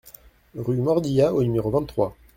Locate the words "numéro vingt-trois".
1.43-2.17